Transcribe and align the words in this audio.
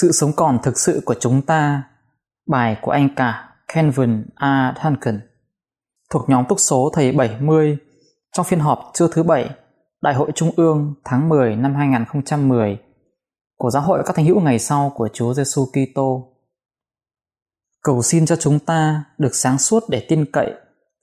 Sự 0.00 0.12
sống 0.12 0.32
còn 0.36 0.58
thực 0.62 0.78
sự 0.78 1.02
của 1.04 1.14
chúng 1.20 1.42
ta 1.42 1.82
Bài 2.46 2.76
của 2.82 2.90
anh 2.90 3.08
cả 3.16 3.54
Kenvin 3.74 4.24
A. 4.34 4.74
Duncan, 4.84 5.20
Thuộc 6.10 6.28
nhóm 6.28 6.44
túc 6.48 6.60
số 6.60 6.90
thầy 6.94 7.12
70 7.12 7.78
Trong 8.36 8.46
phiên 8.46 8.60
họp 8.60 8.90
trưa 8.94 9.08
thứ 9.12 9.22
bảy, 9.22 9.50
Đại 10.02 10.14
hội 10.14 10.32
Trung 10.34 10.50
ương 10.56 10.94
tháng 11.04 11.28
10 11.28 11.56
năm 11.56 11.74
2010 11.74 12.78
của 13.56 13.70
Giáo 13.70 13.82
hội 13.82 14.02
các 14.06 14.16
thánh 14.16 14.24
hữu 14.24 14.40
ngày 14.40 14.58
sau 14.58 14.92
của 14.94 15.08
Chúa 15.12 15.34
Giêsu 15.34 15.66
Kitô. 15.66 16.28
Cầu 17.82 18.02
xin 18.02 18.26
cho 18.26 18.36
chúng 18.36 18.58
ta 18.58 19.04
được 19.18 19.34
sáng 19.34 19.58
suốt 19.58 19.84
để 19.88 20.06
tin 20.08 20.24
cậy 20.32 20.52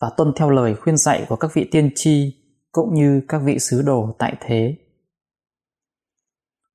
và 0.02 0.10
tuân 0.18 0.34
theo 0.36 0.50
lời 0.50 0.76
khuyên 0.76 0.98
dạy 0.98 1.26
của 1.30 1.36
các 1.36 1.54
vị 1.54 1.70
tiên 1.72 1.90
tri 1.96 2.36
cũng 2.72 2.94
như 2.94 3.22
các 3.28 3.38
vị 3.38 3.60
sứ 3.60 3.82
đồ 3.82 4.16
tại 4.20 4.36
thế. 4.40 4.76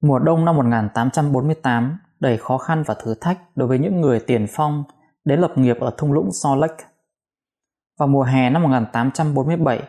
Mùa 0.04 0.18
đông 0.18 0.44
năm 0.44 0.56
1848 0.56 1.98
đầy 2.20 2.38
khó 2.38 2.58
khăn 2.58 2.82
và 2.86 2.94
thử 2.94 3.14
thách 3.14 3.56
đối 3.56 3.68
với 3.68 3.78
những 3.78 4.00
người 4.00 4.20
tiền 4.20 4.46
phong 4.50 4.84
đến 5.24 5.40
lập 5.40 5.52
nghiệp 5.56 5.76
ở 5.80 5.94
thung 5.96 6.12
lũng 6.12 6.28
Salt 6.32 6.58
Lake. 6.58 6.84
Vào 7.98 8.08
mùa 8.08 8.22
hè 8.22 8.50
năm 8.50 8.62
1847, 8.62 9.82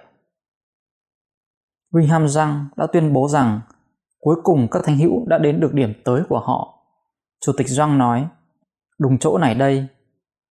Brigham 1.91 2.21
Young 2.35 2.65
đã 2.75 2.87
tuyên 2.93 3.13
bố 3.13 3.27
rằng 3.27 3.59
cuối 4.19 4.35
cùng 4.43 4.67
các 4.71 4.83
thánh 4.83 4.97
hữu 4.97 5.27
đã 5.27 5.37
đến 5.37 5.59
được 5.59 5.73
điểm 5.73 5.93
tới 6.05 6.23
của 6.29 6.39
họ. 6.39 6.77
Chủ 7.45 7.51
tịch 7.57 7.67
Young 7.79 7.97
nói, 7.97 8.27
đúng 8.99 9.17
chỗ 9.17 9.37
này 9.37 9.55
đây, 9.55 9.87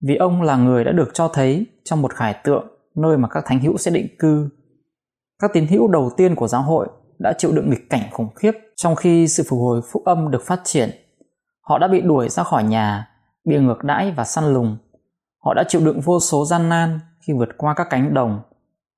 vì 0.06 0.16
ông 0.16 0.42
là 0.42 0.56
người 0.56 0.84
đã 0.84 0.92
được 0.92 1.10
cho 1.14 1.28
thấy 1.28 1.66
trong 1.84 2.02
một 2.02 2.14
khải 2.14 2.40
tượng 2.44 2.66
nơi 2.94 3.16
mà 3.16 3.28
các 3.28 3.44
thánh 3.46 3.60
hữu 3.60 3.76
sẽ 3.76 3.90
định 3.90 4.06
cư. 4.18 4.48
Các 5.38 5.50
tín 5.54 5.66
hữu 5.66 5.88
đầu 5.88 6.10
tiên 6.16 6.34
của 6.34 6.48
giáo 6.48 6.62
hội 6.62 6.88
đã 7.24 7.32
chịu 7.38 7.52
đựng 7.52 7.70
nghịch 7.70 7.90
cảnh 7.90 8.02
khủng 8.10 8.34
khiếp 8.34 8.52
trong 8.76 8.96
khi 8.96 9.28
sự 9.28 9.42
phục 9.48 9.58
hồi 9.60 9.80
phúc 9.92 10.02
âm 10.04 10.30
được 10.30 10.42
phát 10.46 10.60
triển. 10.64 10.90
Họ 11.60 11.78
đã 11.78 11.88
bị 11.88 12.00
đuổi 12.00 12.28
ra 12.28 12.42
khỏi 12.42 12.64
nhà, 12.64 13.08
bị 13.44 13.58
ngược 13.58 13.84
đãi 13.84 14.10
và 14.10 14.24
săn 14.24 14.54
lùng. 14.54 14.76
Họ 15.44 15.54
đã 15.54 15.64
chịu 15.68 15.80
đựng 15.84 16.00
vô 16.00 16.20
số 16.20 16.44
gian 16.44 16.68
nan 16.68 17.00
khi 17.26 17.32
vượt 17.32 17.48
qua 17.56 17.74
các 17.74 17.86
cánh 17.90 18.14
đồng. 18.14 18.40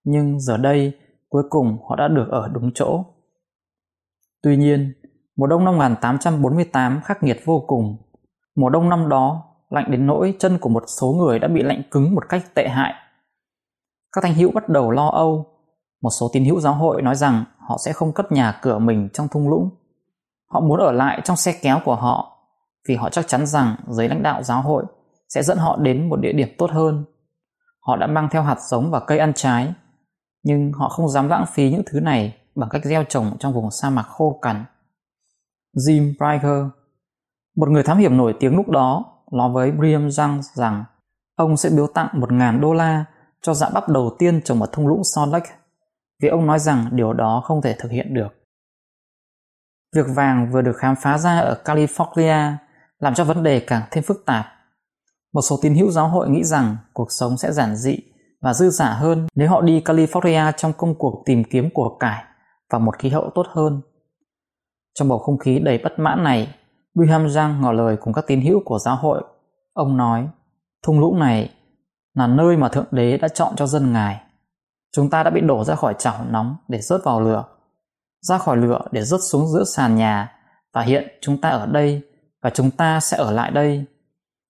Nhưng 0.05 0.41
giờ 0.41 0.57
đây, 0.57 0.93
cuối 1.29 1.43
cùng 1.51 1.79
họ 1.89 1.97
đã 1.97 2.09
được 2.09 2.29
ở 2.31 2.49
đúng 2.53 2.71
chỗ. 2.75 3.05
Tuy 4.43 4.57
nhiên, 4.57 4.93
mùa 5.37 5.47
đông 5.47 5.65
năm 5.65 5.79
1848 5.79 7.01
khắc 7.05 7.23
nghiệt 7.23 7.41
vô 7.45 7.65
cùng. 7.67 7.97
Mùa 8.57 8.71
đông 8.71 8.89
năm 8.89 9.09
đó 9.09 9.43
lạnh 9.71 9.91
đến 9.91 10.07
nỗi 10.07 10.35
chân 10.39 10.59
của 10.59 10.69
một 10.69 10.85
số 10.87 11.13
người 11.13 11.39
đã 11.39 11.49
bị 11.49 11.63
lạnh 11.63 11.83
cứng 11.91 12.15
một 12.15 12.29
cách 12.29 12.55
tệ 12.55 12.69
hại. 12.69 12.95
Các 14.13 14.21
thanh 14.25 14.35
hữu 14.35 14.51
bắt 14.51 14.69
đầu 14.69 14.91
lo 14.91 15.09
âu. 15.09 15.47
Một 16.03 16.11
số 16.11 16.31
tín 16.33 16.45
hữu 16.45 16.61
giáo 16.61 16.75
hội 16.75 17.03
nói 17.03 17.15
rằng 17.15 17.45
họ 17.69 17.79
sẽ 17.85 17.93
không 17.93 18.13
cất 18.13 18.33
nhà 18.33 18.59
cửa 18.63 18.79
mình 18.79 19.09
trong 19.13 19.29
thung 19.29 19.49
lũng. 19.49 19.71
Họ 20.51 20.61
muốn 20.61 20.81
ở 20.81 20.93
lại 20.93 21.21
trong 21.25 21.37
xe 21.37 21.53
kéo 21.63 21.81
của 21.85 21.95
họ 21.95 22.37
vì 22.89 22.97
họ 22.97 23.11
chắc 23.11 23.29
chắn 23.29 23.47
rằng 23.47 23.77
giới 23.89 24.09
lãnh 24.09 24.23
đạo 24.23 24.43
giáo 24.43 24.63
hội 24.63 24.85
sẽ 25.29 25.43
dẫn 25.43 25.59
họ 25.59 25.77
đến 25.77 26.09
một 26.09 26.17
địa 26.17 26.33
điểm 26.33 26.49
tốt 26.59 26.71
hơn. 26.71 27.05
Họ 27.81 27.97
đã 27.97 28.07
mang 28.07 28.29
theo 28.31 28.43
hạt 28.43 28.61
giống 28.61 28.91
và 28.91 29.01
cây 29.01 29.19
ăn 29.19 29.33
trái, 29.35 29.75
nhưng 30.43 30.73
họ 30.73 30.89
không 30.89 31.09
dám 31.09 31.29
lãng 31.29 31.45
phí 31.53 31.71
những 31.71 31.83
thứ 31.87 32.01
này 32.01 32.37
bằng 32.55 32.69
cách 32.69 32.85
gieo 32.85 33.05
trồng 33.05 33.37
trong 33.39 33.53
vùng 33.53 33.71
sa 33.71 33.91
mạc 33.91 34.03
khô 34.03 34.39
cằn. 34.43 34.65
Jim 35.77 36.13
Brigger, 36.19 36.65
một 37.57 37.69
người 37.69 37.83
thám 37.83 37.99
hiểm 37.99 38.17
nổi 38.17 38.35
tiếng 38.41 38.57
lúc 38.57 38.69
đó, 38.69 39.05
nói 39.33 39.51
với 39.51 39.73
Brian 39.73 40.11
Young 40.19 40.41
rằng 40.43 40.85
ông 41.37 41.57
sẽ 41.57 41.71
biếu 41.71 41.87
tặng 41.87 42.09
1.000 42.13 42.61
đô 42.61 42.73
la 42.73 43.05
cho 43.43 43.55
dạ 43.55 43.69
bắp 43.75 43.89
đầu 43.89 44.17
tiên 44.19 44.41
trồng 44.45 44.61
ở 44.61 44.69
thung 44.73 44.89
lũng 44.89 45.03
Salt 45.15 45.33
Lake 45.33 45.51
vì 46.23 46.29
ông 46.29 46.47
nói 46.47 46.59
rằng 46.59 46.89
điều 46.91 47.13
đó 47.13 47.43
không 47.45 47.63
thể 47.63 47.77
thực 47.79 47.91
hiện 47.91 48.15
được. 48.15 48.29
Việc 49.97 50.07
vàng 50.15 50.51
vừa 50.53 50.63
được 50.63 50.77
khám 50.77 50.95
phá 51.03 51.19
ra 51.19 51.39
ở 51.39 51.63
California 51.65 52.55
làm 52.99 53.15
cho 53.15 53.25
vấn 53.25 53.43
đề 53.43 53.61
càng 53.61 53.83
thêm 53.91 54.05
phức 54.05 54.23
tạp. 54.27 54.47
Một 55.33 55.41
số 55.43 55.59
tín 55.63 55.75
hữu 55.75 55.91
giáo 55.91 56.09
hội 56.09 56.31
nghĩ 56.31 56.45
rằng 56.45 56.77
cuộc 56.93 57.13
sống 57.13 57.37
sẽ 57.37 57.53
giản 57.53 57.77
dị 57.77 57.99
và 58.41 58.55
dư 58.55 58.71
giả 58.71 58.93
hơn 58.93 59.27
nếu 59.35 59.51
họ 59.51 59.61
đi 59.61 59.81
California 59.81 60.53
trong 60.57 60.73
công 60.73 60.95
cuộc 60.99 61.23
tìm 61.27 61.45
kiếm 61.45 61.69
của 61.75 61.97
cải 62.01 62.25
và 62.71 62.79
một 62.79 62.99
khí 62.99 63.09
hậu 63.09 63.31
tốt 63.35 63.47
hơn. 63.49 63.81
Trong 64.95 65.09
bầu 65.09 65.19
không 65.19 65.39
khí 65.39 65.59
đầy 65.59 65.79
bất 65.79 65.93
mãn 65.99 66.25
này, 66.25 66.55
William 66.95 67.37
Young 67.37 67.61
ngỏ 67.61 67.73
lời 67.73 67.97
cùng 68.01 68.13
các 68.13 68.25
tín 68.27 68.41
hữu 68.41 68.63
của 68.65 68.79
giáo 68.79 68.97
hội. 68.97 69.23
Ông 69.73 69.97
nói, 69.97 70.29
thung 70.83 71.01
lũng 71.01 71.19
này 71.19 71.51
là 72.15 72.27
nơi 72.27 72.57
mà 72.57 72.69
Thượng 72.69 72.87
Đế 72.91 73.17
đã 73.17 73.29
chọn 73.29 73.57
cho 73.57 73.67
dân 73.67 73.93
Ngài. 73.93 74.21
Chúng 74.93 75.11
ta 75.11 75.23
đã 75.23 75.31
bị 75.31 75.41
đổ 75.41 75.65
ra 75.65 75.75
khỏi 75.75 75.95
chảo 75.99 76.25
nóng 76.31 76.57
để 76.69 76.81
rớt 76.81 77.05
vào 77.05 77.21
lửa, 77.21 77.45
ra 78.21 78.39
khỏi 78.39 78.57
lửa 78.57 78.81
để 78.91 79.03
rớt 79.03 79.21
xuống 79.31 79.49
giữa 79.49 79.65
sàn 79.65 79.97
nhà 79.97 80.33
và 80.73 80.83
hiện 80.83 81.09
chúng 81.21 81.41
ta 81.41 81.49
ở 81.49 81.67
đây 81.67 82.03
và 82.43 82.51
chúng 82.51 82.71
ta 82.71 83.01
sẽ 83.01 83.17
ở 83.17 83.33
lại 83.33 83.51
đây. 83.51 83.85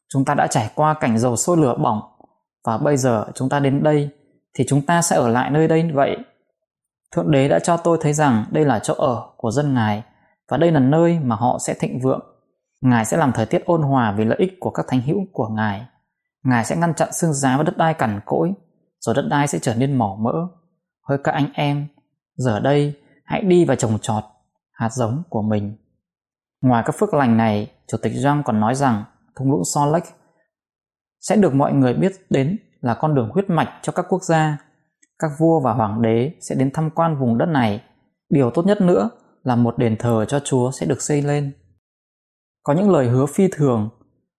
Chúng 0.09 0.25
ta 0.25 0.35
đã 0.35 0.47
trải 0.47 0.71
qua 0.75 0.95
cảnh 0.95 1.19
dầu 1.19 1.37
sôi 1.37 1.57
lửa 1.57 1.75
bỏng 1.79 2.01
và 2.65 2.79
bây 2.79 2.97
giờ 2.97 3.27
chúng 3.35 3.49
ta 3.49 3.61
đến 3.61 3.83
đây 3.83 4.11
thì 4.55 4.65
chúng 4.69 4.87
ta 4.87 5.03
sẽ 5.03 5.17
ở 5.17 5.29
lại 5.29 5.51
nơi 5.51 5.69
đây 5.69 5.91
vậy. 5.95 6.17
Thượng 7.13 7.31
đế 7.31 7.49
đã 7.49 7.59
cho 7.59 7.77
tôi 7.77 7.99
thấy 8.01 8.13
rằng 8.13 8.45
đây 8.51 8.65
là 8.65 8.79
chỗ 8.79 8.95
ở 8.95 9.23
của 9.37 9.51
dân 9.51 9.75
Ngài 9.75 10.03
và 10.51 10.57
đây 10.57 10.73
là 10.73 10.81
nơi 10.81 11.19
mà 11.19 11.37
họ 11.37 11.59
sẽ 11.67 11.75
thịnh 11.75 12.01
vượng. 12.01 12.21
Ngài 12.81 13.05
sẽ 13.05 13.17
làm 13.17 13.33
thời 13.33 13.47
tiết 13.47 13.65
ôn 13.65 13.83
hòa 13.83 14.15
vì 14.17 14.25
lợi 14.25 14.39
ích 14.39 14.53
của 14.61 14.71
các 14.71 14.87
thánh 14.89 15.01
hữu 15.01 15.19
của 15.33 15.49
Ngài. 15.49 15.87
Ngài 16.45 16.65
sẽ 16.65 16.77
ngăn 16.77 16.95
chặn 16.95 17.13
xương 17.13 17.33
giá 17.33 17.57
và 17.57 17.63
đất 17.63 17.77
đai 17.77 17.95
cằn 17.95 18.21
cỗi, 18.25 18.53
rồi 19.07 19.15
đất 19.15 19.27
đai 19.31 19.49
sẽ 19.49 19.59
trở 19.59 19.75
nên 19.75 19.99
mỏ 19.99 20.17
mỡ. 20.21 20.33
Hỡi 21.09 21.19
các 21.25 21.33
anh 21.33 21.53
em, 21.53 21.87
giờ 22.37 22.61
đây 22.61 22.95
hãy 23.25 23.43
đi 23.43 23.65
và 23.65 23.75
trồng 23.75 23.99
trọt 23.99 24.25
hạt 24.73 24.91
giống 24.93 25.23
của 25.29 25.43
mình. 25.43 25.77
Ngoài 26.63 26.83
các 26.87 26.97
phước 26.99 27.15
lành 27.15 27.37
này, 27.37 27.71
Chủ 27.89 27.99
tịch 28.03 28.13
Giang 28.17 28.43
còn 28.45 28.61
nói 28.61 28.75
rằng 28.75 29.05
thung 29.37 29.51
lũng 29.51 29.63
Salt 29.75 29.93
Lake 29.93 30.11
sẽ 31.21 31.37
được 31.37 31.55
mọi 31.55 31.73
người 31.73 31.95
biết 31.95 32.13
đến 32.31 32.59
là 32.81 32.95
con 32.95 33.15
đường 33.15 33.31
huyết 33.33 33.51
mạch 33.51 33.69
cho 33.83 33.93
các 33.93 34.07
quốc 34.09 34.23
gia. 34.23 34.59
Các 35.19 35.31
vua 35.39 35.61
và 35.61 35.73
hoàng 35.73 36.03
đế 36.03 36.33
sẽ 36.41 36.55
đến 36.55 36.71
tham 36.75 36.91
quan 36.91 37.19
vùng 37.19 37.39
đất 37.39 37.47
này. 37.47 37.83
Điều 38.31 38.51
tốt 38.51 38.67
nhất 38.67 38.81
nữa 38.81 39.11
là 39.43 39.57
một 39.57 39.79
đền 39.79 39.97
thờ 39.99 40.25
cho 40.29 40.41
Chúa 40.41 40.71
sẽ 40.71 40.87
được 40.87 41.03
xây 41.03 41.23
lên. 41.23 41.53
Có 42.63 42.73
những 42.73 42.91
lời 42.91 43.09
hứa 43.09 43.27
phi 43.27 43.49
thường, 43.53 43.89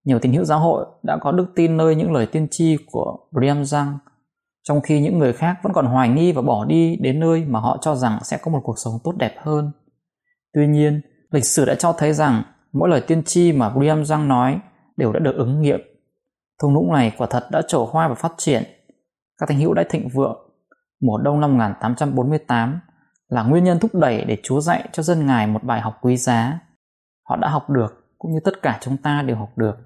nhiều 0.03 0.19
tín 0.19 0.33
hữu 0.33 0.43
giáo 0.43 0.59
hội 0.59 0.85
đã 1.03 1.17
có 1.21 1.31
đức 1.31 1.47
tin 1.55 1.77
nơi 1.77 1.95
những 1.95 2.11
lời 2.11 2.25
tiên 2.25 2.47
tri 2.51 2.77
của 2.91 3.17
Brigham 3.31 3.63
Young, 3.73 3.97
trong 4.67 4.81
khi 4.81 5.01
những 5.01 5.19
người 5.19 5.33
khác 5.33 5.59
vẫn 5.63 5.73
còn 5.73 5.85
hoài 5.85 6.09
nghi 6.09 6.31
và 6.31 6.41
bỏ 6.41 6.65
đi 6.65 6.97
đến 7.01 7.19
nơi 7.19 7.45
mà 7.45 7.59
họ 7.59 7.77
cho 7.81 7.95
rằng 7.95 8.19
sẽ 8.23 8.37
có 8.37 8.51
một 8.51 8.61
cuộc 8.63 8.75
sống 8.77 8.93
tốt 9.03 9.13
đẹp 9.17 9.35
hơn. 9.37 9.71
Tuy 10.53 10.67
nhiên, 10.67 11.01
lịch 11.31 11.45
sử 11.45 11.65
đã 11.65 11.75
cho 11.75 11.93
thấy 11.93 12.13
rằng 12.13 12.43
mỗi 12.73 12.89
lời 12.89 13.01
tiên 13.07 13.23
tri 13.23 13.51
mà 13.51 13.69
William 13.69 14.03
Giang 14.03 14.27
nói 14.27 14.59
đều 14.97 15.13
đã 15.13 15.19
được 15.19 15.35
ứng 15.35 15.61
nghiệm. 15.61 15.79
Thung 16.61 16.73
lũng 16.73 16.93
này 16.93 17.13
quả 17.17 17.27
thật 17.29 17.47
đã 17.51 17.61
trổ 17.67 17.85
hoa 17.85 18.07
và 18.07 18.15
phát 18.15 18.31
triển. 18.37 18.63
Các 19.37 19.49
thánh 19.49 19.59
hữu 19.59 19.73
đã 19.73 19.83
thịnh 19.89 20.09
vượng. 20.13 20.37
Mùa 21.01 21.17
đông 21.17 21.41
năm 21.41 21.57
1848 21.57 22.79
là 23.27 23.43
nguyên 23.43 23.63
nhân 23.63 23.79
thúc 23.79 23.95
đẩy 23.95 24.25
để 24.25 24.37
Chúa 24.43 24.61
dạy 24.61 24.89
cho 24.91 25.03
dân 25.03 25.25
Ngài 25.25 25.47
một 25.47 25.63
bài 25.63 25.81
học 25.81 25.97
quý 26.01 26.17
giá. 26.17 26.59
Họ 27.29 27.35
đã 27.35 27.49
học 27.49 27.69
được, 27.69 28.15
cũng 28.17 28.31
như 28.31 28.39
tất 28.45 28.61
cả 28.61 28.77
chúng 28.81 28.97
ta 28.97 29.21
đều 29.21 29.35
học 29.35 29.49
được, 29.55 29.77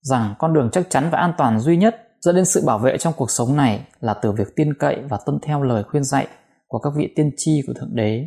rằng 0.00 0.34
con 0.38 0.52
đường 0.52 0.68
chắc 0.72 0.90
chắn 0.90 1.08
và 1.10 1.18
an 1.18 1.32
toàn 1.38 1.58
duy 1.58 1.76
nhất 1.76 2.05
dẫn 2.26 2.34
đến 2.34 2.44
sự 2.44 2.62
bảo 2.66 2.78
vệ 2.78 2.98
trong 2.98 3.12
cuộc 3.16 3.30
sống 3.30 3.56
này 3.56 3.86
là 4.00 4.14
từ 4.14 4.32
việc 4.32 4.56
tin 4.56 4.74
cậy 4.74 5.02
và 5.10 5.18
tuân 5.26 5.38
theo 5.42 5.62
lời 5.62 5.84
khuyên 5.84 6.04
dạy 6.04 6.26
của 6.66 6.78
các 6.78 6.92
vị 6.96 7.12
tiên 7.16 7.30
tri 7.36 7.62
của 7.66 7.72
Thượng 7.72 7.94
Đế. 7.94 8.26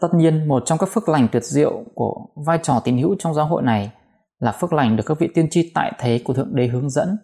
Tất 0.00 0.08
nhiên, 0.14 0.48
một 0.48 0.62
trong 0.66 0.78
các 0.78 0.88
phước 0.92 1.08
lành 1.08 1.28
tuyệt 1.32 1.44
diệu 1.44 1.84
của 1.94 2.14
vai 2.46 2.58
trò 2.62 2.80
tín 2.84 2.98
hữu 2.98 3.16
trong 3.18 3.34
giáo 3.34 3.46
hội 3.46 3.62
này 3.62 3.92
là 4.38 4.52
phước 4.52 4.72
lành 4.72 4.96
được 4.96 5.02
các 5.06 5.18
vị 5.18 5.28
tiên 5.34 5.46
tri 5.50 5.72
tại 5.74 5.92
thế 5.98 6.20
của 6.24 6.34
Thượng 6.34 6.54
Đế 6.54 6.66
hướng 6.66 6.90
dẫn. 6.90 7.16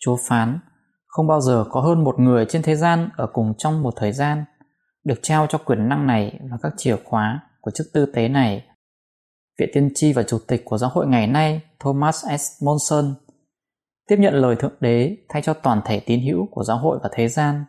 Chúa 0.00 0.16
phán, 0.28 0.58
không 1.06 1.26
bao 1.26 1.40
giờ 1.40 1.64
có 1.70 1.80
hơn 1.80 2.04
một 2.04 2.18
người 2.18 2.46
trên 2.48 2.62
thế 2.62 2.76
gian 2.76 3.08
ở 3.16 3.26
cùng 3.32 3.54
trong 3.58 3.82
một 3.82 3.94
thời 3.96 4.12
gian 4.12 4.44
được 5.04 5.18
trao 5.22 5.46
cho 5.46 5.58
quyền 5.58 5.88
năng 5.88 6.06
này 6.06 6.40
và 6.50 6.56
các 6.62 6.72
chìa 6.76 6.96
khóa 7.04 7.40
của 7.60 7.70
chức 7.70 7.86
tư 7.94 8.06
tế 8.14 8.28
này. 8.28 8.64
Vị 9.60 9.66
tiên 9.74 9.90
tri 9.94 10.12
và 10.12 10.22
chủ 10.22 10.38
tịch 10.48 10.62
của 10.64 10.78
giáo 10.78 10.90
hội 10.90 11.06
ngày 11.06 11.26
nay 11.26 11.60
Thomas 11.80 12.24
S. 12.38 12.62
Monson 12.64 13.14
tiếp 14.08 14.16
nhận 14.18 14.34
lời 14.34 14.56
Thượng 14.56 14.74
Đế 14.80 15.16
thay 15.28 15.42
cho 15.42 15.54
toàn 15.54 15.80
thể 15.84 16.00
tín 16.00 16.20
hữu 16.20 16.48
của 16.50 16.64
giáo 16.64 16.78
hội 16.78 16.98
và 17.02 17.08
thế 17.12 17.28
gian. 17.28 17.64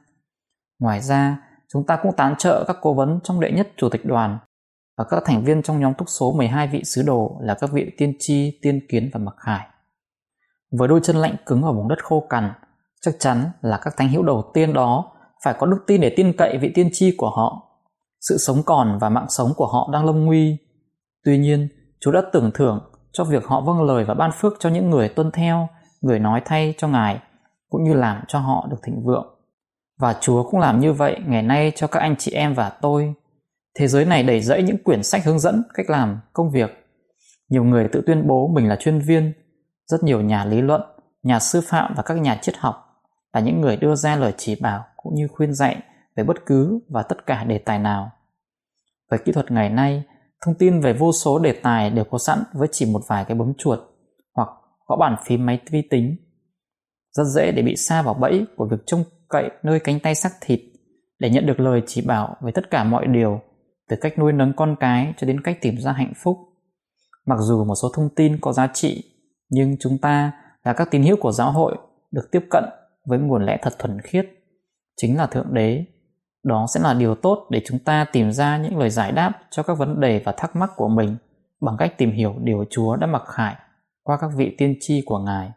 Ngoài 0.79 1.01
ra, 1.01 1.37
chúng 1.73 1.85
ta 1.85 1.99
cũng 2.03 2.11
tán 2.17 2.35
trợ 2.37 2.63
các 2.67 2.77
cố 2.81 2.93
vấn 2.93 3.19
trong 3.23 3.39
đệ 3.39 3.51
nhất 3.51 3.67
chủ 3.77 3.89
tịch 3.89 4.05
đoàn 4.05 4.37
và 4.97 5.05
các 5.09 5.23
thành 5.25 5.43
viên 5.43 5.61
trong 5.61 5.79
nhóm 5.79 5.93
túc 5.93 6.09
số 6.09 6.33
12 6.37 6.67
vị 6.67 6.83
sứ 6.83 7.03
đồ 7.03 7.37
là 7.41 7.53
các 7.61 7.71
vị 7.71 7.91
tiên 7.97 8.13
tri, 8.19 8.59
tiên 8.61 8.79
kiến 8.89 9.09
và 9.13 9.19
mặc 9.19 9.35
khải. 9.37 9.67
Với 10.71 10.87
đôi 10.87 10.99
chân 11.03 11.15
lạnh 11.15 11.35
cứng 11.45 11.61
ở 11.61 11.73
vùng 11.73 11.87
đất 11.87 12.03
khô 12.03 12.27
cằn, 12.29 12.51
chắc 13.01 13.15
chắn 13.19 13.51
là 13.61 13.79
các 13.83 13.93
thánh 13.97 14.09
hữu 14.09 14.23
đầu 14.23 14.51
tiên 14.53 14.73
đó 14.73 15.11
phải 15.43 15.55
có 15.59 15.67
đức 15.67 15.79
tin 15.87 16.01
để 16.01 16.13
tin 16.15 16.33
cậy 16.37 16.57
vị 16.57 16.71
tiên 16.75 16.89
tri 16.93 17.15
của 17.17 17.29
họ. 17.29 17.69
Sự 18.21 18.37
sống 18.37 18.63
còn 18.65 18.97
và 19.01 19.09
mạng 19.09 19.29
sống 19.29 19.53
của 19.55 19.67
họ 19.67 19.89
đang 19.93 20.05
lâm 20.05 20.25
nguy. 20.25 20.57
Tuy 21.25 21.37
nhiên, 21.37 21.67
Chúa 21.99 22.11
đã 22.11 22.21
tưởng 22.33 22.51
thưởng 22.53 22.79
cho 23.11 23.23
việc 23.23 23.45
họ 23.45 23.61
vâng 23.61 23.83
lời 23.83 24.03
và 24.03 24.13
ban 24.13 24.31
phước 24.31 24.53
cho 24.59 24.69
những 24.69 24.89
người 24.89 25.09
tuân 25.09 25.31
theo, 25.31 25.67
người 26.01 26.19
nói 26.19 26.41
thay 26.45 26.73
cho 26.77 26.87
Ngài, 26.87 27.19
cũng 27.69 27.83
như 27.83 27.93
làm 27.93 28.23
cho 28.27 28.39
họ 28.39 28.67
được 28.71 28.77
thịnh 28.83 29.03
vượng. 29.05 29.35
Và 29.99 30.15
Chúa 30.21 30.49
cũng 30.49 30.59
làm 30.59 30.79
như 30.79 30.93
vậy 30.93 31.17
ngày 31.27 31.41
nay 31.41 31.71
cho 31.75 31.87
các 31.87 31.99
anh 31.99 32.15
chị 32.15 32.31
em 32.31 32.53
và 32.53 32.69
tôi. 32.69 33.13
Thế 33.79 33.87
giới 33.87 34.05
này 34.05 34.23
đầy 34.23 34.41
rẫy 34.41 34.63
những 34.63 34.83
quyển 34.83 35.03
sách 35.03 35.25
hướng 35.25 35.39
dẫn 35.39 35.63
cách 35.73 35.89
làm 35.89 36.19
công 36.33 36.51
việc. 36.51 36.69
Nhiều 37.49 37.63
người 37.63 37.87
tự 37.91 38.03
tuyên 38.05 38.27
bố 38.27 38.47
mình 38.47 38.67
là 38.67 38.75
chuyên 38.75 38.99
viên, 38.99 39.33
rất 39.85 40.03
nhiều 40.03 40.21
nhà 40.21 40.45
lý 40.45 40.61
luận, 40.61 40.81
nhà 41.23 41.39
sư 41.39 41.61
phạm 41.67 41.93
và 41.95 42.03
các 42.03 42.17
nhà 42.17 42.39
triết 42.41 42.57
học 42.57 42.75
là 43.33 43.39
những 43.39 43.61
người 43.61 43.77
đưa 43.77 43.95
ra 43.95 44.15
lời 44.15 44.33
chỉ 44.37 44.55
bảo 44.61 44.83
cũng 44.97 45.15
như 45.15 45.27
khuyên 45.27 45.53
dạy 45.53 45.81
về 46.15 46.23
bất 46.23 46.45
cứ 46.45 46.79
và 46.89 47.03
tất 47.03 47.25
cả 47.25 47.43
đề 47.43 47.57
tài 47.57 47.79
nào. 47.79 48.11
Với 49.09 49.19
kỹ 49.25 49.31
thuật 49.31 49.51
ngày 49.51 49.69
nay, 49.69 50.03
thông 50.45 50.55
tin 50.55 50.81
về 50.81 50.93
vô 50.93 51.11
số 51.11 51.39
đề 51.39 51.53
tài 51.63 51.89
đều 51.89 52.03
có 52.03 52.17
sẵn 52.17 52.39
với 52.53 52.67
chỉ 52.71 52.85
một 52.85 53.01
vài 53.07 53.25
cái 53.25 53.37
bấm 53.37 53.53
chuột 53.57 53.79
gõ 54.89 54.95
bàn 54.95 55.15
phím 55.25 55.45
máy 55.45 55.59
vi 55.69 55.81
tính. 55.81 56.15
Rất 57.11 57.23
dễ 57.35 57.51
để 57.51 57.61
bị 57.61 57.75
xa 57.75 58.01
vào 58.01 58.13
bẫy 58.13 58.45
của 58.55 58.67
việc 58.71 58.77
trông 58.85 59.03
cậy 59.29 59.49
nơi 59.63 59.79
cánh 59.79 59.99
tay 59.99 60.15
sắc 60.15 60.31
thịt 60.41 60.59
để 61.19 61.29
nhận 61.29 61.45
được 61.45 61.59
lời 61.59 61.81
chỉ 61.87 62.01
bảo 62.07 62.35
về 62.41 62.51
tất 62.55 62.69
cả 62.69 62.83
mọi 62.83 63.07
điều, 63.07 63.41
từ 63.89 63.97
cách 64.01 64.19
nuôi 64.19 64.33
nấng 64.33 64.53
con 64.55 64.75
cái 64.79 65.13
cho 65.17 65.27
đến 65.27 65.41
cách 65.41 65.57
tìm 65.61 65.77
ra 65.77 65.91
hạnh 65.91 66.13
phúc. 66.23 66.37
Mặc 67.25 67.35
dù 67.39 67.65
một 67.65 67.75
số 67.81 67.91
thông 67.95 68.09
tin 68.15 68.37
có 68.41 68.53
giá 68.53 68.67
trị, 68.73 69.03
nhưng 69.49 69.77
chúng 69.79 69.97
ta 69.97 70.31
là 70.63 70.73
các 70.73 70.91
tín 70.91 71.03
hữu 71.03 71.17
của 71.19 71.31
giáo 71.31 71.51
hội 71.51 71.77
được 72.11 72.29
tiếp 72.31 72.45
cận 72.51 72.63
với 73.05 73.19
nguồn 73.19 73.45
lẽ 73.45 73.57
thật 73.61 73.73
thuần 73.79 74.01
khiết, 74.01 74.25
chính 75.01 75.17
là 75.17 75.27
Thượng 75.27 75.53
Đế. 75.53 75.85
Đó 76.43 76.65
sẽ 76.73 76.79
là 76.79 76.93
điều 76.93 77.15
tốt 77.15 77.47
để 77.49 77.61
chúng 77.65 77.79
ta 77.79 78.05
tìm 78.11 78.31
ra 78.31 78.57
những 78.57 78.77
lời 78.77 78.89
giải 78.89 79.11
đáp 79.11 79.31
cho 79.51 79.63
các 79.63 79.77
vấn 79.77 79.99
đề 79.99 80.21
và 80.25 80.31
thắc 80.31 80.55
mắc 80.55 80.71
của 80.75 80.87
mình 80.87 81.17
bằng 81.61 81.75
cách 81.79 81.97
tìm 81.97 82.11
hiểu 82.11 82.35
điều 82.43 82.65
Chúa 82.69 82.95
đã 82.95 83.07
mặc 83.07 83.23
khải 83.25 83.55
qua 84.03 84.17
các 84.21 84.31
vị 84.35 84.55
tiên 84.57 84.77
tri 84.79 85.01
của 85.05 85.19
Ngài. 85.19 85.51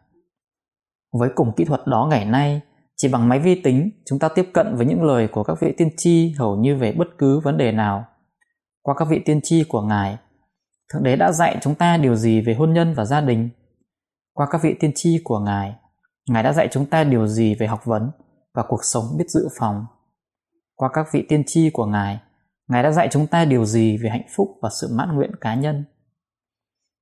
Với 1.19 1.29
cùng 1.35 1.51
kỹ 1.55 1.65
thuật 1.65 1.87
đó 1.87 2.07
ngày 2.09 2.25
nay, 2.25 2.61
chỉ 2.97 3.07
bằng 3.07 3.29
máy 3.29 3.39
vi 3.39 3.61
tính, 3.61 3.91
chúng 4.05 4.19
ta 4.19 4.29
tiếp 4.29 4.49
cận 4.53 4.75
với 4.75 4.85
những 4.85 5.03
lời 5.03 5.27
của 5.27 5.43
các 5.43 5.57
vị 5.61 5.73
tiên 5.77 5.89
tri 5.97 6.33
hầu 6.37 6.55
như 6.55 6.75
về 6.75 6.91
bất 6.91 7.07
cứ 7.17 7.39
vấn 7.39 7.57
đề 7.57 7.71
nào. 7.71 8.05
Qua 8.81 8.95
các 8.97 9.07
vị 9.09 9.21
tiên 9.25 9.39
tri 9.43 9.63
của 9.63 9.81
Ngài, 9.81 10.17
Thượng 10.93 11.03
Đế 11.03 11.15
đã 11.15 11.31
dạy 11.31 11.57
chúng 11.61 11.75
ta 11.75 11.97
điều 11.97 12.15
gì 12.15 12.41
về 12.41 12.53
hôn 12.53 12.73
nhân 12.73 12.93
và 12.93 13.05
gia 13.05 13.21
đình. 13.21 13.49
Qua 14.33 14.47
các 14.51 14.63
vị 14.63 14.75
tiên 14.79 14.91
tri 14.95 15.21
của 15.23 15.39
Ngài, 15.39 15.75
Ngài 16.29 16.43
đã 16.43 16.53
dạy 16.53 16.67
chúng 16.71 16.85
ta 16.85 17.03
điều 17.03 17.27
gì 17.27 17.55
về 17.55 17.67
học 17.67 17.85
vấn 17.85 18.11
và 18.53 18.63
cuộc 18.67 18.79
sống 18.83 19.05
biết 19.17 19.25
dự 19.27 19.47
phòng. 19.59 19.85
Qua 20.75 20.89
các 20.93 21.07
vị 21.13 21.25
tiên 21.29 21.43
tri 21.47 21.69
của 21.69 21.85
Ngài, 21.85 22.19
Ngài 22.67 22.83
đã 22.83 22.91
dạy 22.91 23.07
chúng 23.11 23.27
ta 23.27 23.45
điều 23.45 23.65
gì 23.65 23.97
về 23.97 24.09
hạnh 24.09 24.27
phúc 24.35 24.47
và 24.61 24.69
sự 24.81 24.87
mãn 24.91 25.15
nguyện 25.15 25.31
cá 25.41 25.55
nhân. 25.55 25.85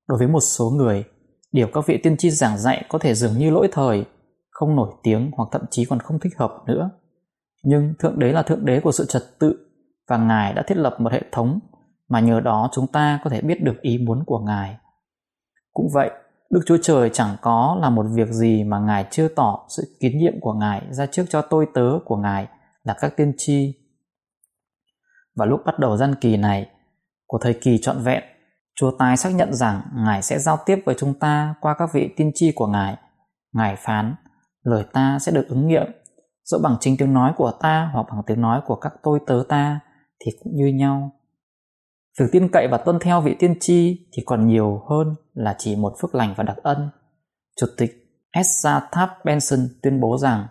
Đối 0.08 0.18
với 0.18 0.28
một 0.28 0.40
số 0.40 0.70
người, 0.70 1.04
điều 1.51 1.68
các 1.74 1.88
vị 1.88 2.00
tiên 2.03 2.18
tri 2.18 2.30
giảng 2.30 2.57
dạy 2.57 2.86
có 2.89 3.00
thể 3.00 3.13
dường 3.13 3.38
như 3.38 3.50
lỗi 3.50 3.68
thời 3.71 4.06
không 4.50 4.75
nổi 4.75 4.94
tiếng 5.03 5.31
hoặc 5.33 5.50
thậm 5.51 5.62
chí 5.71 5.86
còn 5.86 6.00
không 6.00 6.19
thích 6.19 6.33
hợp 6.38 6.51
nữa. 6.68 6.89
Nhưng 7.63 7.94
Thượng 8.00 8.19
Đế 8.19 8.31
là 8.31 8.44
Thượng 8.44 8.65
Đế 8.65 8.80
của 8.80 8.92
sự 8.92 9.06
trật 9.06 9.24
tự 9.39 9.68
và 10.07 10.18
Ngài 10.18 10.53
đã 10.53 10.63
thiết 10.68 10.77
lập 10.77 10.95
một 11.00 11.12
hệ 11.12 11.21
thống 11.31 11.59
mà 12.09 12.19
nhờ 12.19 12.39
đó 12.39 12.69
chúng 12.74 12.88
ta 12.88 13.19
có 13.24 13.30
thể 13.30 13.42
biết 13.42 13.63
được 13.63 13.81
ý 13.81 13.98
muốn 13.98 14.24
của 14.25 14.39
Ngài. 14.39 14.77
Cũng 15.74 15.88
vậy, 15.94 16.12
Đức 16.50 16.62
Chúa 16.65 16.77
Trời 16.81 17.09
chẳng 17.13 17.36
có 17.42 17.77
là 17.81 17.89
một 17.89 18.06
việc 18.13 18.27
gì 18.30 18.63
mà 18.63 18.80
Ngài 18.80 19.06
chưa 19.12 19.27
tỏ 19.27 19.65
sự 19.69 19.98
kiến 20.00 20.18
nhiệm 20.18 20.39
của 20.39 20.53
Ngài 20.53 20.81
ra 20.89 21.06
trước 21.06 21.25
cho 21.30 21.42
tôi 21.42 21.68
tớ 21.74 22.00
của 22.06 22.18
Ngài 22.18 22.48
là 22.83 22.95
các 23.01 23.18
tiên 23.18 23.33
tri. 23.38 23.74
Và 25.36 25.45
lúc 25.45 25.62
bắt 25.65 25.80
đầu 25.80 25.98
gian 25.98 26.15
kỳ 26.21 26.38
này, 26.38 26.69
của 27.27 27.38
thời 27.38 27.53
kỳ 27.53 27.77
trọn 27.77 27.98
vẹn, 28.03 28.24
Chúa 28.81 28.92
tái 28.92 29.18
xác 29.18 29.30
nhận 29.30 29.54
rằng 29.54 29.81
Ngài 29.95 30.22
sẽ 30.22 30.39
giao 30.39 30.57
tiếp 30.66 30.80
với 30.86 30.95
chúng 31.00 31.13
ta 31.13 31.56
qua 31.62 31.75
các 31.80 31.89
vị 31.94 32.13
tiên 32.18 32.31
tri 32.36 32.51
của 32.56 32.68
Ngài. 32.68 32.98
Ngài 33.54 33.75
phán, 33.75 34.16
lời 34.63 34.86
ta 34.94 35.19
sẽ 35.19 35.31
được 35.31 35.48
ứng 35.48 35.68
nghiệm 35.68 35.86
dẫu 36.44 36.60
bằng 36.63 36.78
chính 36.80 36.98
tiếng 36.98 37.13
nói 37.13 37.33
của 37.38 37.51
ta 37.62 37.89
hoặc 37.94 38.07
bằng 38.10 38.22
tiếng 38.28 38.42
nói 38.42 38.62
của 38.66 38.75
các 38.75 38.94
tôi 39.04 39.19
tớ 39.28 39.44
ta 39.50 39.80
thì 40.25 40.31
cũng 40.44 40.54
như 40.56 40.68
nhau 40.68 41.12
việc 42.19 42.25
tin 42.31 42.50
cậy 42.54 42.68
và 42.72 42.78
tuân 42.78 43.00
theo 43.00 43.22
vị 43.22 43.36
tiên 43.39 43.56
tri 43.60 44.07
thì 44.13 44.24
còn 44.25 44.48
nhiều 44.48 44.81
hơn 44.89 45.16
là 45.34 45.56
chỉ 45.57 45.75
một 45.75 45.94
phước 46.01 46.16
lành 46.16 46.34
và 46.38 46.44
đặc 46.44 46.57
ân 46.63 46.89
chủ 47.60 47.68
tịch 47.77 47.92
Esa 48.31 48.80
Tháp 48.92 49.10
Benson 49.25 49.60
tuyên 49.84 50.00
bố 50.00 50.18
rằng 50.18 50.48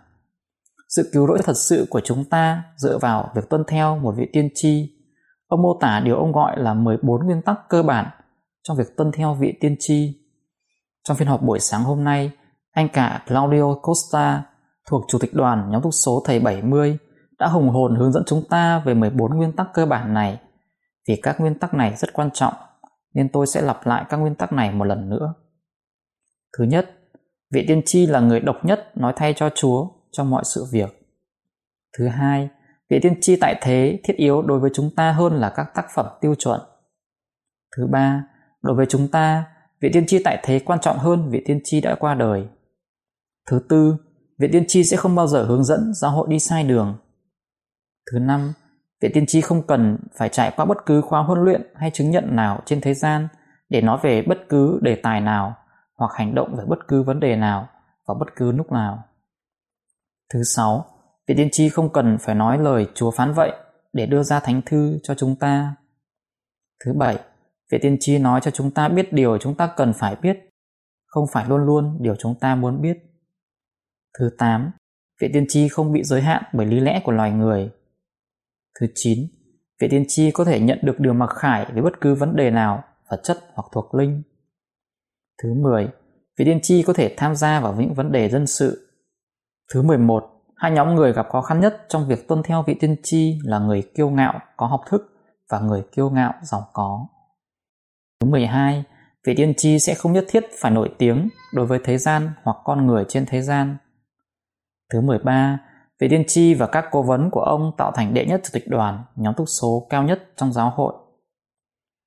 sự 0.89 1.09
cứu 1.13 1.27
rỗi 1.27 1.39
thật 1.43 1.57
sự 1.57 1.87
của 1.89 2.01
chúng 2.03 2.25
ta 2.25 2.63
dựa 2.77 2.97
vào 2.97 3.31
việc 3.35 3.49
tuân 3.49 3.63
theo 3.67 3.97
một 3.97 4.13
vị 4.17 4.29
tiên 4.33 4.49
tri. 4.55 4.89
Ông 5.47 5.61
mô 5.61 5.77
tả 5.81 6.01
điều 6.05 6.17
ông 6.17 6.31
gọi 6.31 6.59
là 6.59 6.73
14 6.73 7.25
nguyên 7.25 7.41
tắc 7.41 7.59
cơ 7.69 7.83
bản 7.83 8.05
trong 8.63 8.77
việc 8.77 8.97
tuân 8.97 9.11
theo 9.11 9.33
vị 9.33 9.53
tiên 9.59 9.75
tri. 9.79 10.21
Trong 11.03 11.17
phiên 11.17 11.27
họp 11.27 11.41
buổi 11.41 11.59
sáng 11.59 11.83
hôm 11.83 12.03
nay, 12.03 12.31
anh 12.71 12.89
cả 12.93 13.23
Claudio 13.27 13.73
Costa 13.81 14.43
thuộc 14.89 15.05
chủ 15.07 15.19
tịch 15.19 15.33
đoàn 15.33 15.69
nhóm 15.71 15.81
túc 15.81 15.93
số 15.93 16.23
thầy 16.25 16.39
70 16.39 16.97
đã 17.39 17.47
hùng 17.47 17.69
hồn 17.69 17.95
hướng 17.95 18.11
dẫn 18.11 18.23
chúng 18.27 18.43
ta 18.49 18.79
về 18.79 18.93
14 18.93 19.37
nguyên 19.37 19.55
tắc 19.55 19.67
cơ 19.73 19.85
bản 19.85 20.13
này. 20.13 20.39
Vì 21.07 21.15
các 21.23 21.39
nguyên 21.39 21.59
tắc 21.59 21.73
này 21.73 21.95
rất 21.97 22.13
quan 22.13 22.29
trọng, 22.33 22.53
nên 23.13 23.29
tôi 23.29 23.47
sẽ 23.47 23.61
lặp 23.61 23.85
lại 23.85 24.05
các 24.09 24.17
nguyên 24.17 24.35
tắc 24.35 24.53
này 24.53 24.71
một 24.71 24.85
lần 24.85 25.09
nữa. 25.09 25.33
Thứ 26.57 26.63
nhất, 26.63 26.89
vị 27.53 27.65
tiên 27.67 27.81
tri 27.85 28.05
là 28.05 28.19
người 28.19 28.39
độc 28.39 28.65
nhất 28.65 28.97
nói 28.97 29.13
thay 29.15 29.33
cho 29.37 29.49
Chúa 29.55 29.87
trong 30.11 30.29
mọi 30.29 30.43
sự 30.45 30.65
việc. 30.71 30.89
Thứ 31.97 32.07
hai, 32.07 32.49
vị 32.89 32.99
tiên 33.01 33.15
tri 33.21 33.35
tại 33.35 33.55
thế 33.61 33.99
thiết 34.03 34.13
yếu 34.15 34.41
đối 34.41 34.59
với 34.59 34.69
chúng 34.73 34.89
ta 34.95 35.11
hơn 35.11 35.33
là 35.33 35.49
các 35.55 35.67
tác 35.75 35.85
phẩm 35.95 36.05
tiêu 36.21 36.35
chuẩn. 36.35 36.61
Thứ 37.77 37.87
ba, 37.91 38.23
đối 38.61 38.75
với 38.75 38.85
chúng 38.89 39.07
ta, 39.07 39.45
vị 39.81 39.89
tiên 39.93 40.05
tri 40.07 40.23
tại 40.23 40.39
thế 40.43 40.59
quan 40.59 40.79
trọng 40.79 40.97
hơn 40.97 41.29
vị 41.29 41.43
tiên 41.45 41.61
tri 41.63 41.81
đã 41.81 41.95
qua 41.99 42.13
đời. 42.13 42.47
Thứ 43.49 43.61
tư, 43.69 43.95
vị 44.39 44.47
tiên 44.51 44.63
tri 44.67 44.83
sẽ 44.83 44.97
không 44.97 45.15
bao 45.15 45.27
giờ 45.27 45.43
hướng 45.43 45.63
dẫn 45.63 45.93
giáo 45.93 46.11
hội 46.11 46.27
đi 46.29 46.39
sai 46.39 46.63
đường. 46.63 46.97
Thứ 48.11 48.19
năm, 48.19 48.53
vị 49.01 49.09
tiên 49.13 49.25
tri 49.25 49.41
không 49.41 49.67
cần 49.67 49.97
phải 50.17 50.29
trải 50.29 50.53
qua 50.55 50.65
bất 50.65 50.77
cứ 50.85 51.01
khóa 51.01 51.23
huấn 51.23 51.39
luyện 51.43 51.61
hay 51.75 51.91
chứng 51.91 52.11
nhận 52.11 52.35
nào 52.35 52.61
trên 52.65 52.81
thế 52.81 52.93
gian 52.93 53.27
để 53.69 53.81
nói 53.81 53.99
về 54.03 54.21
bất 54.21 54.37
cứ 54.49 54.79
đề 54.81 54.95
tài 54.95 55.21
nào 55.21 55.55
hoặc 55.97 56.11
hành 56.15 56.35
động 56.35 56.55
về 56.55 56.63
bất 56.67 56.87
cứ 56.87 57.03
vấn 57.03 57.19
đề 57.19 57.35
nào 57.35 57.69
vào 58.07 58.17
bất 58.19 58.35
cứ 58.35 58.51
lúc 58.51 58.71
nào. 58.71 59.03
Thứ 60.33 60.43
sáu, 60.43 60.85
vị 61.27 61.35
tiên 61.37 61.49
tri 61.51 61.69
không 61.69 61.93
cần 61.93 62.17
phải 62.17 62.35
nói 62.35 62.57
lời 62.57 62.87
Chúa 62.93 63.11
phán 63.11 63.33
vậy 63.33 63.51
để 63.93 64.05
đưa 64.05 64.23
ra 64.23 64.39
thánh 64.39 64.61
thư 64.65 64.99
cho 65.03 65.15
chúng 65.15 65.35
ta. 65.35 65.75
Thứ 66.85 66.93
bảy, 66.93 67.19
vị 67.71 67.77
tiên 67.81 67.97
tri 67.99 68.17
nói 68.17 68.41
cho 68.43 68.51
chúng 68.51 68.71
ta 68.71 68.89
biết 68.89 69.13
điều 69.13 69.37
chúng 69.37 69.55
ta 69.55 69.73
cần 69.77 69.93
phải 69.93 70.15
biết, 70.15 70.49
không 71.05 71.25
phải 71.31 71.45
luôn 71.49 71.65
luôn 71.65 71.97
điều 72.01 72.15
chúng 72.15 72.35
ta 72.35 72.55
muốn 72.55 72.81
biết. 72.81 72.97
Thứ 74.19 74.29
8. 74.37 74.71
Vị 75.21 75.29
tiên 75.33 75.45
tri 75.49 75.67
không 75.67 75.93
bị 75.93 76.03
giới 76.03 76.21
hạn 76.21 76.43
bởi 76.53 76.65
lý 76.65 76.79
lẽ 76.79 77.01
của 77.03 77.11
loài 77.11 77.31
người. 77.31 77.71
Thứ 78.79 78.87
9. 78.95 79.19
Vị 79.81 79.87
tiên 79.91 80.05
tri 80.07 80.31
có 80.31 80.45
thể 80.45 80.59
nhận 80.59 80.79
được 80.81 80.99
điều 80.99 81.13
mặc 81.13 81.29
khải 81.29 81.71
với 81.73 81.81
bất 81.81 82.01
cứ 82.01 82.15
vấn 82.15 82.35
đề 82.35 82.51
nào, 82.51 82.83
vật 83.09 83.19
chất 83.23 83.37
hoặc 83.53 83.65
thuộc 83.73 83.95
linh. 83.95 84.23
Thứ 85.43 85.53
10. 85.53 85.89
Vị 86.37 86.45
tiên 86.45 86.59
tri 86.61 86.83
có 86.83 86.93
thể 86.93 87.13
tham 87.17 87.35
gia 87.35 87.59
vào 87.59 87.75
những 87.79 87.93
vấn 87.93 88.11
đề 88.11 88.29
dân 88.29 88.47
sự. 88.47 88.87
Thứ 89.73 89.81
11. 89.81 90.23
Hai 90.55 90.71
nhóm 90.71 90.95
người 90.95 91.13
gặp 91.13 91.27
khó 91.29 91.41
khăn 91.41 91.59
nhất 91.59 91.85
trong 91.89 92.07
việc 92.07 92.27
tuân 92.27 92.43
theo 92.43 92.63
vị 92.67 92.73
tiên 92.79 92.95
tri 93.03 93.39
là 93.43 93.59
người 93.59 93.91
kiêu 93.95 94.09
ngạo, 94.09 94.39
có 94.57 94.65
học 94.67 94.81
thức 94.89 95.01
và 95.49 95.59
người 95.59 95.83
kiêu 95.91 96.09
ngạo, 96.09 96.33
giàu 96.41 96.67
có. 96.73 97.07
Thứ 98.21 98.27
12. 98.27 98.83
Vị 99.27 99.33
tiên 99.37 99.53
tri 99.57 99.79
sẽ 99.79 99.93
không 99.93 100.13
nhất 100.13 100.25
thiết 100.27 100.45
phải 100.59 100.71
nổi 100.71 100.89
tiếng 100.97 101.29
đối 101.53 101.65
với 101.65 101.79
thế 101.83 101.97
gian 101.97 102.31
hoặc 102.43 102.57
con 102.63 102.87
người 102.87 103.05
trên 103.07 103.25
thế 103.25 103.41
gian 103.41 103.77
Thứ 104.93 105.01
13, 105.01 105.59
vị 105.99 106.07
tiên 106.09 106.23
tri 106.27 106.53
và 106.53 106.67
các 106.67 106.85
cố 106.91 107.01
vấn 107.01 107.29
của 107.31 107.41
ông 107.41 107.71
tạo 107.77 107.91
thành 107.95 108.13
đệ 108.13 108.25
nhất 108.25 108.41
chủ 108.43 108.49
tịch 108.53 108.67
đoàn, 108.67 109.03
nhóm 109.15 109.33
túc 109.37 109.45
số 109.49 109.87
cao 109.89 110.03
nhất 110.03 110.23
trong 110.35 110.53
giáo 110.53 110.69
hội. 110.75 110.93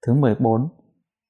Thứ 0.06 0.14
14, 0.14 0.68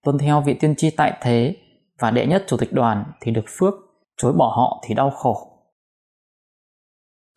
tuân 0.05 0.19
theo 0.19 0.41
vị 0.41 0.55
tiên 0.55 0.75
tri 0.77 0.91
tại 0.91 1.19
thế 1.23 1.57
và 2.01 2.11
đệ 2.11 2.27
nhất 2.27 2.45
chủ 2.47 2.57
tịch 2.57 2.73
đoàn 2.73 3.05
thì 3.21 3.33
được 3.33 3.45
phước, 3.59 3.75
chối 4.17 4.33
bỏ 4.33 4.55
họ 4.57 4.85
thì 4.87 4.95
đau 4.95 5.11
khổ. 5.11 5.51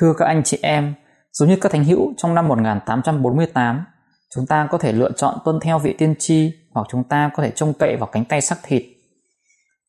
Thưa 0.01 0.13
các 0.18 0.25
anh 0.25 0.44
chị 0.44 0.60
em, 0.62 0.94
giống 1.32 1.50
như 1.50 1.58
các 1.62 1.72
thánh 1.72 1.84
hữu 1.84 2.13
trong 2.18 2.36
năm 2.36 2.48
1848, 2.48 3.86
chúng 4.36 4.46
ta 4.46 4.68
có 4.72 4.77
thể 4.77 4.92
lựa 4.92 5.12
chọn 5.12 5.38
tuân 5.46 5.60
theo 5.60 5.80
vị 5.80 5.96
tiên 5.98 6.16
tri 6.20 6.54
hoặc 6.77 6.88
chúng 6.89 7.03
ta 7.03 7.31
có 7.36 7.43
thể 7.43 7.51
trông 7.51 7.74
cậy 7.74 7.98
vào 7.98 8.10
cánh 8.12 8.25
tay 8.25 8.41
sắc 8.41 8.60
thịt 8.63 8.84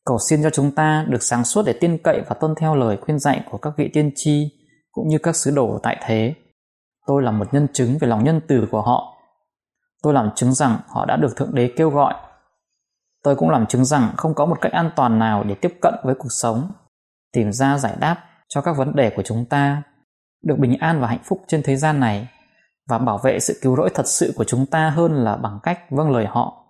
Cầu 0.05 0.17
xin 0.29 0.43
cho 0.43 0.49
chúng 0.49 0.71
ta 0.71 1.05
được 1.09 1.23
sáng 1.23 1.43
suốt 1.43 1.61
để 1.65 1.73
tin 1.73 1.97
cậy 2.03 2.21
và 2.27 2.35
tuân 2.39 2.55
theo 2.55 2.75
lời 2.75 2.97
khuyên 3.01 3.19
dạy 3.19 3.43
của 3.51 3.57
các 3.57 3.73
vị 3.77 3.89
tiên 3.93 4.11
tri 4.15 4.51
cũng 4.91 5.07
như 5.07 5.17
các 5.17 5.35
sứ 5.35 5.51
đồ 5.51 5.79
tại 5.83 5.97
thế. 6.05 6.33
Tôi 7.07 7.23
là 7.23 7.31
một 7.31 7.53
nhân 7.53 7.67
chứng 7.73 7.97
về 7.97 8.07
lòng 8.07 8.23
nhân 8.23 8.41
từ 8.47 8.67
của 8.71 8.81
họ. 8.81 9.17
Tôi 10.03 10.13
làm 10.13 10.29
chứng 10.35 10.53
rằng 10.53 10.79
họ 10.87 11.05
đã 11.05 11.17
được 11.17 11.35
Thượng 11.35 11.55
Đế 11.55 11.73
kêu 11.77 11.89
gọi. 11.89 12.13
Tôi 13.23 13.35
cũng 13.35 13.49
làm 13.49 13.65
chứng 13.65 13.85
rằng 13.85 14.13
không 14.17 14.33
có 14.33 14.45
một 14.45 14.61
cách 14.61 14.71
an 14.71 14.91
toàn 14.95 15.19
nào 15.19 15.43
để 15.43 15.55
tiếp 15.55 15.77
cận 15.81 15.93
với 16.03 16.15
cuộc 16.15 16.31
sống, 16.31 16.71
tìm 17.33 17.51
ra 17.51 17.77
giải 17.77 17.95
đáp 17.99 18.17
cho 18.47 18.61
các 18.61 18.77
vấn 18.77 18.95
đề 18.95 19.09
của 19.09 19.23
chúng 19.25 19.45
ta, 19.45 19.83
được 20.43 20.55
bình 20.59 20.77
an 20.79 21.01
và 21.01 21.07
hạnh 21.07 21.23
phúc 21.23 21.41
trên 21.47 21.63
thế 21.63 21.75
gian 21.75 21.99
này 21.99 22.27
và 22.89 22.97
bảo 22.97 23.17
vệ 23.17 23.39
sự 23.39 23.59
cứu 23.61 23.75
rỗi 23.75 23.89
thật 23.93 24.07
sự 24.07 24.33
của 24.35 24.43
chúng 24.43 24.65
ta 24.65 24.89
hơn 24.89 25.13
là 25.13 25.35
bằng 25.35 25.59
cách 25.63 25.79
vâng 25.89 26.11
lời 26.11 26.25
họ. 26.25 26.68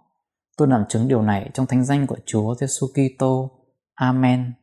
Tôi 0.60 0.68
làm 0.68 0.84
chứng 0.90 1.08
điều 1.08 1.22
này 1.22 1.50
trong 1.54 1.66
thánh 1.66 1.86
danh 1.86 2.08
của 2.08 2.18
Chúa 2.26 2.56
Giêsu 2.56 2.88
Kitô. 2.88 3.52
Amen. 3.94 4.54